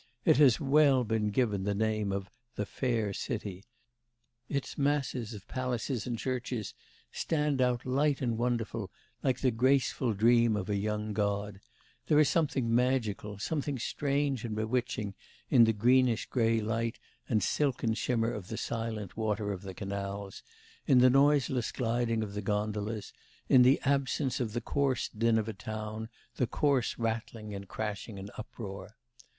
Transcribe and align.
It 0.25 0.37
has 0.37 0.59
well 0.59 1.03
been 1.03 1.29
given 1.29 1.61
the 1.63 1.75
name 1.75 2.11
of 2.11 2.27
'the 2.55 2.65
fair 2.65 3.13
city.' 3.13 3.65
Its 4.49 4.75
masses 4.75 5.31
of 5.35 5.47
palaces 5.47 6.07
and 6.07 6.17
churches 6.17 6.73
stand 7.11 7.61
out 7.61 7.85
light 7.85 8.19
and 8.19 8.35
wonderful 8.35 8.89
like 9.21 9.41
the 9.41 9.51
graceful 9.51 10.13
dream 10.15 10.55
of 10.55 10.71
a 10.71 10.75
young 10.75 11.13
god; 11.13 11.59
there 12.07 12.17
is 12.17 12.29
something 12.29 12.73
magical, 12.73 13.37
something 13.37 13.77
strange 13.77 14.43
and 14.43 14.55
bewitching 14.55 15.13
in 15.51 15.65
the 15.65 15.71
greenish 15.71 16.25
grey 16.25 16.59
light 16.61 16.97
and 17.29 17.43
silken 17.43 17.93
shimmer 17.93 18.31
of 18.33 18.47
the 18.47 18.57
silent 18.57 19.15
water 19.15 19.51
of 19.51 19.61
the 19.61 19.75
canals, 19.75 20.41
in 20.87 20.97
the 20.97 21.11
noiseless 21.11 21.71
gliding 21.71 22.23
of 22.23 22.33
the 22.33 22.41
gondolas, 22.41 23.13
in 23.49 23.61
the 23.61 23.79
absence 23.85 24.39
of 24.39 24.53
the 24.53 24.61
coarse 24.61 25.09
din 25.09 25.37
of 25.37 25.47
a 25.47 25.53
town, 25.53 26.09
the 26.37 26.47
coarse 26.47 26.97
rattling, 26.97 27.53
and 27.53 27.67
crashing, 27.67 28.17
and 28.17 28.31
uproar. 28.35 28.95